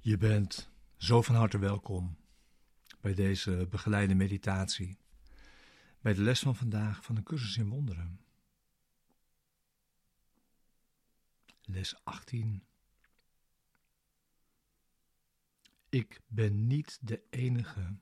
Je 0.00 0.16
bent 0.16 0.70
zo 0.96 1.22
van 1.22 1.34
harte 1.34 1.58
welkom 1.58 2.16
bij 3.00 3.14
deze 3.14 3.66
begeleide 3.70 4.14
meditatie, 4.14 4.98
bij 6.00 6.14
de 6.14 6.22
les 6.22 6.40
van 6.40 6.56
vandaag 6.56 7.04
van 7.04 7.14
de 7.14 7.22
cursus 7.22 7.56
in 7.56 7.68
wonderen. 7.68 8.20
Les 11.62 12.04
18. 12.04 12.64
Ik 15.88 16.20
ben 16.26 16.66
niet 16.66 16.98
de 17.00 17.22
enige 17.30 17.96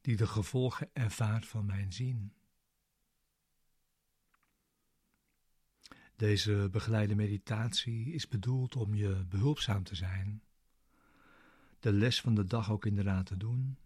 die 0.00 0.16
de 0.16 0.26
gevolgen 0.26 0.90
ervaart 0.92 1.46
van 1.46 1.66
mijn 1.66 1.92
zien. 1.92 2.32
Deze 6.16 6.68
begeleide 6.70 7.14
meditatie 7.14 8.12
is 8.12 8.28
bedoeld 8.28 8.76
om 8.76 8.94
je 8.94 9.24
behulpzaam 9.28 9.82
te 9.82 9.94
zijn, 9.94 10.42
de 11.82 11.92
les 11.92 12.20
van 12.20 12.34
de 12.34 12.44
dag 12.44 12.70
ook 12.70 12.86
inderdaad 12.86 13.26
te 13.26 13.36
doen 13.36 13.78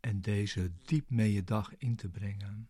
en 0.00 0.20
deze 0.20 0.72
diep 0.82 1.10
mee 1.10 1.32
je 1.32 1.44
dag 1.44 1.76
in 1.76 1.96
te 1.96 2.08
brengen. 2.08 2.68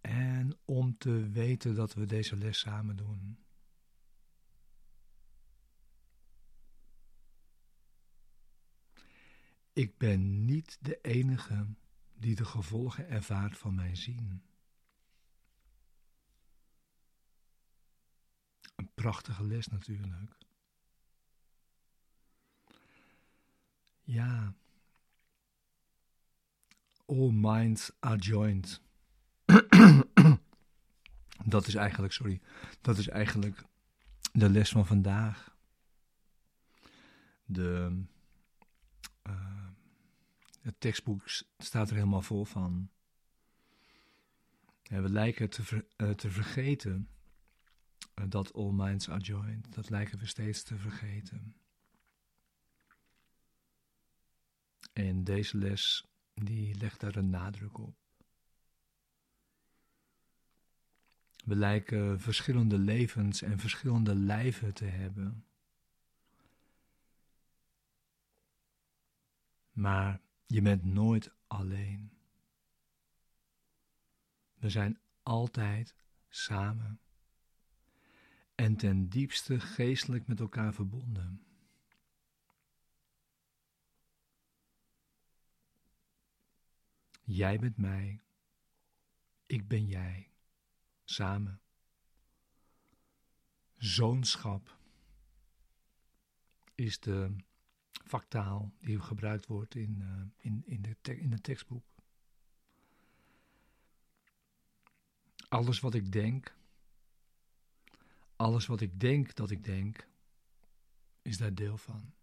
En 0.00 0.58
om 0.64 0.98
te 0.98 1.30
weten 1.30 1.74
dat 1.74 1.94
we 1.94 2.06
deze 2.06 2.36
les 2.36 2.58
samen 2.58 2.96
doen. 2.96 3.38
Ik 9.72 9.98
ben 9.98 10.44
niet 10.44 10.78
de 10.80 11.00
enige 11.00 11.66
die 12.14 12.34
de 12.34 12.44
gevolgen 12.44 13.08
ervaart 13.08 13.58
van 13.58 13.74
mijn 13.74 13.96
zien. 13.96 14.42
Een 18.76 18.90
prachtige 18.94 19.44
les 19.44 19.66
natuurlijk. 19.66 20.42
Ja. 24.12 24.54
All 27.06 27.30
minds 27.30 27.90
are 28.00 28.16
joined. 28.16 28.80
dat 31.44 31.66
is 31.66 31.74
eigenlijk, 31.74 32.12
sorry, 32.12 32.40
dat 32.80 32.98
is 32.98 33.08
eigenlijk 33.08 33.64
de 34.32 34.50
les 34.50 34.70
van 34.70 34.86
vandaag. 34.86 35.56
De, 37.44 38.02
uh, 39.26 39.68
het 40.60 40.80
tekstboek 40.80 41.22
staat 41.58 41.88
er 41.88 41.94
helemaal 41.94 42.22
vol 42.22 42.44
van. 42.44 42.90
we 44.82 45.08
lijken 45.08 45.50
te, 45.50 45.84
uh, 45.96 46.10
te 46.10 46.30
vergeten 46.30 47.08
dat 48.28 48.52
all 48.52 48.72
minds 48.72 49.08
are 49.08 49.20
joined. 49.20 49.74
Dat 49.74 49.90
lijken 49.90 50.18
we 50.18 50.26
steeds 50.26 50.62
te 50.62 50.76
vergeten. 50.76 51.61
En 54.92 55.24
deze 55.24 55.56
les 55.56 56.06
die 56.34 56.74
legt 56.74 57.00
daar 57.00 57.16
een 57.16 57.30
nadruk 57.30 57.78
op. 57.78 57.96
We 61.44 61.56
lijken 61.56 62.20
verschillende 62.20 62.78
levens 62.78 63.42
en 63.42 63.58
verschillende 63.58 64.14
lijven 64.14 64.74
te 64.74 64.84
hebben. 64.84 65.44
Maar 69.72 70.20
je 70.46 70.62
bent 70.62 70.84
nooit 70.84 71.32
alleen. 71.46 72.12
We 74.54 74.70
zijn 74.70 74.98
altijd 75.22 75.94
samen 76.28 77.00
en 78.54 78.76
ten 78.76 79.08
diepste 79.08 79.60
geestelijk 79.60 80.26
met 80.26 80.40
elkaar 80.40 80.74
verbonden. 80.74 81.51
Jij 87.32 87.58
bent 87.58 87.76
mij, 87.76 88.20
ik 89.46 89.68
ben 89.68 89.86
jij, 89.86 90.30
samen. 91.04 91.60
Zoonschap 93.76 94.76
is 96.74 97.00
de 97.00 97.36
vaktaal 98.04 98.72
die 98.80 99.00
gebruikt 99.00 99.46
wordt 99.46 99.74
in, 99.74 99.98
uh, 100.00 100.22
in, 100.36 100.62
in, 100.66 100.82
de 100.82 101.16
in 101.16 101.32
het 101.32 101.42
tekstboek. 101.42 101.84
Alles 105.48 105.80
wat 105.80 105.94
ik 105.94 106.12
denk, 106.12 106.56
alles 108.36 108.66
wat 108.66 108.80
ik 108.80 109.00
denk 109.00 109.34
dat 109.34 109.50
ik 109.50 109.64
denk, 109.64 110.08
is 111.22 111.38
daar 111.38 111.54
deel 111.54 111.78
van. 111.78 112.14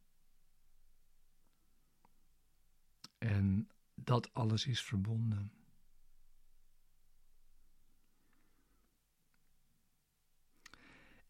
En 3.18 3.70
dat 4.06 4.34
alles 4.34 4.66
is 4.66 4.84
verbonden. 4.84 5.52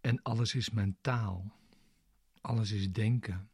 En 0.02 0.22
alles 0.22 0.56
is 0.56 0.69
mentaal. 0.69 1.58
Alles 2.41 2.72
is 2.72 2.91
denken. 2.91 3.50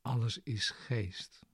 Alles 0.00 0.38
is 0.42 0.70
geest. 0.70 1.46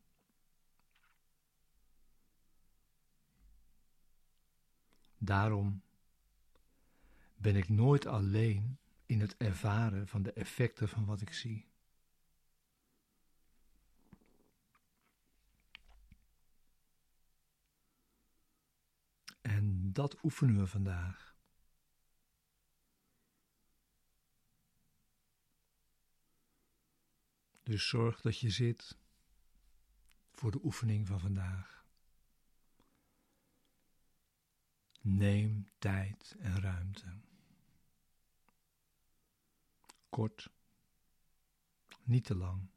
Daarom 5.18 5.82
ben 7.36 7.56
ik 7.56 7.68
nooit 7.68 8.06
alleen 8.06 8.78
in 9.06 9.20
het 9.20 9.36
ervaren 9.36 10.08
van 10.08 10.22
de 10.22 10.32
effecten 10.32 10.88
van 10.88 11.04
wat 11.04 11.20
ik 11.20 11.32
zie. 11.32 11.66
En 19.40 19.83
dat 19.94 20.22
oefenen 20.22 20.58
we 20.58 20.66
vandaag. 20.66 21.36
Dus 27.62 27.88
zorg 27.88 28.20
dat 28.20 28.38
je 28.38 28.50
zit 28.50 28.98
voor 30.32 30.50
de 30.50 30.60
oefening 30.64 31.06
van 31.06 31.20
vandaag. 31.20 31.84
Neem 35.00 35.68
tijd 35.78 36.36
en 36.38 36.60
ruimte. 36.60 37.18
Kort, 40.08 40.50
niet 42.02 42.24
te 42.24 42.34
lang. 42.34 42.73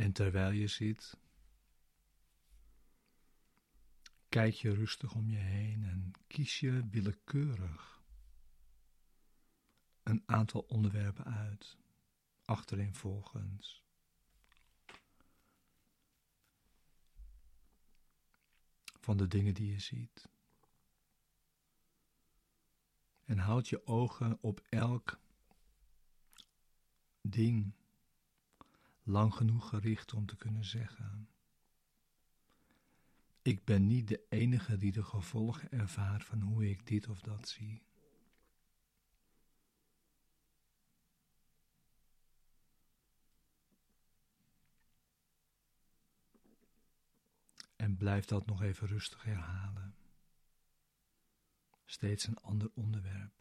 En 0.00 0.12
terwijl 0.12 0.50
je 0.50 0.66
zit, 0.66 1.16
kijk 4.28 4.54
je 4.54 4.74
rustig 4.74 5.14
om 5.14 5.30
je 5.30 5.38
heen 5.38 5.84
en 5.84 6.12
kies 6.26 6.60
je 6.60 6.88
willekeurig 6.90 8.02
een 10.02 10.22
aantal 10.26 10.60
onderwerpen 10.60 11.24
uit, 11.24 11.76
achtereenvolgens. 12.44 13.84
Van 19.00 19.16
de 19.16 19.28
dingen 19.28 19.54
die 19.54 19.70
je 19.70 19.80
ziet. 19.80 20.28
En 23.24 23.38
houd 23.38 23.68
je 23.68 23.86
ogen 23.86 24.38
op 24.40 24.60
elk 24.68 25.20
ding 27.22 27.79
lang 29.10 29.34
genoeg 29.34 29.68
gericht 29.68 30.14
om 30.14 30.26
te 30.26 30.36
kunnen 30.36 30.64
zeggen: 30.64 31.28
Ik 33.42 33.64
ben 33.64 33.86
niet 33.86 34.08
de 34.08 34.26
enige 34.28 34.76
die 34.76 34.92
de 34.92 35.04
gevolgen 35.04 35.70
ervaart 35.70 36.24
van 36.24 36.40
hoe 36.40 36.70
ik 36.70 36.86
dit 36.86 37.08
of 37.08 37.20
dat 37.20 37.48
zie. 37.48 37.82
En 47.76 47.96
blijf 47.96 48.24
dat 48.24 48.46
nog 48.46 48.62
even 48.62 48.86
rustig 48.86 49.22
herhalen. 49.22 49.94
Steeds 51.84 52.26
een 52.26 52.38
ander 52.38 52.70
onderwerp. 52.74 53.39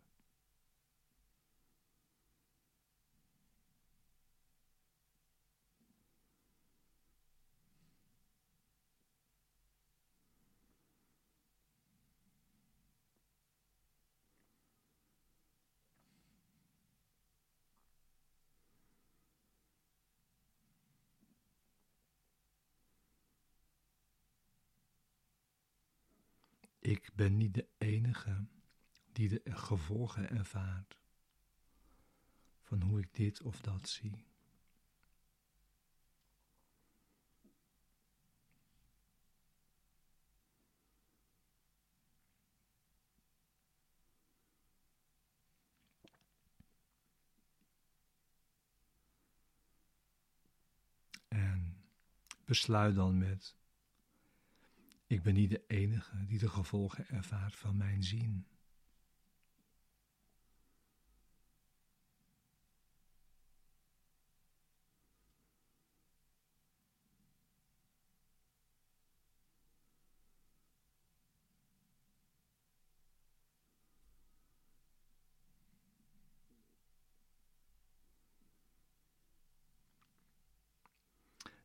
Ik 26.90 27.10
ben 27.16 27.38
niet 27.38 27.54
de 27.54 27.68
enige 27.78 28.46
die 29.12 29.30
de 29.30 29.42
gevolgen 29.44 30.30
ervaart 30.30 31.00
van 32.62 32.82
hoe 32.82 33.00
ik 33.00 33.14
dit 33.14 33.42
of 33.42 33.62
dat 33.62 33.90
zie. 33.90 34.26
Besluit 52.46 52.96
dan 52.96 53.18
met 53.18 53.59
ik 55.10 55.24
ben 55.24 55.34
niet 55.34 55.50
de 55.50 55.64
enige 55.68 56.26
die 56.26 56.40
de 56.40 56.50
gevolgen 56.50 57.08
ervaart 57.08 57.56
van 57.56 57.78
mijn 57.78 58.04
zien. 58.04 58.46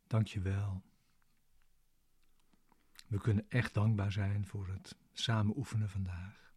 Dank 0.07 0.27
je 0.27 0.41
wel. 0.41 0.83
We 3.15 3.21
kunnen 3.21 3.47
echt 3.49 3.75
dankbaar 3.75 4.13
zijn 4.13 4.47
voor 4.47 4.69
het 4.69 4.97
samen 5.13 5.57
oefenen 5.57 5.89
vandaag. 5.89 6.54